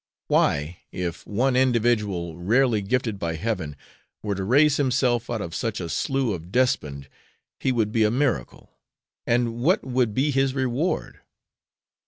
[0.29, 3.75] Why, if one individual rarely gifted by heaven
[4.23, 7.07] were to raise himself out of such a slough of despond,
[7.59, 8.71] he would be a miracle;
[9.27, 11.19] and what would be his reward?